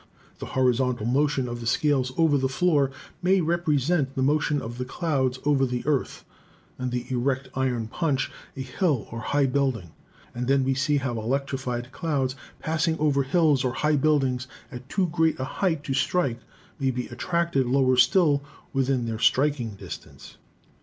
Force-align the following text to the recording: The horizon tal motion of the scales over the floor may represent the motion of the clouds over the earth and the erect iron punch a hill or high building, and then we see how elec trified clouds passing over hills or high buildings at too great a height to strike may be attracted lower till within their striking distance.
The 0.39 0.47
horizon 0.47 0.95
tal 0.95 1.05
motion 1.05 1.47
of 1.47 1.59
the 1.61 1.67
scales 1.67 2.11
over 2.17 2.35
the 2.35 2.49
floor 2.49 2.89
may 3.21 3.39
represent 3.39 4.15
the 4.15 4.23
motion 4.23 4.59
of 4.59 4.79
the 4.79 4.83
clouds 4.83 5.37
over 5.45 5.63
the 5.63 5.85
earth 5.85 6.25
and 6.79 6.89
the 6.91 7.05
erect 7.11 7.49
iron 7.53 7.87
punch 7.87 8.31
a 8.57 8.61
hill 8.61 9.07
or 9.11 9.19
high 9.19 9.45
building, 9.45 9.91
and 10.33 10.47
then 10.47 10.63
we 10.63 10.73
see 10.73 10.97
how 10.97 11.13
elec 11.13 11.45
trified 11.45 11.91
clouds 11.91 12.35
passing 12.57 12.97
over 12.97 13.21
hills 13.21 13.63
or 13.63 13.73
high 13.73 13.95
buildings 13.95 14.47
at 14.71 14.89
too 14.89 15.05
great 15.07 15.39
a 15.39 15.43
height 15.45 15.83
to 15.83 15.93
strike 15.93 16.39
may 16.79 16.89
be 16.89 17.05
attracted 17.09 17.67
lower 17.67 17.95
till 17.95 18.41
within 18.73 19.05
their 19.05 19.19
striking 19.19 19.75
distance. 19.75 20.37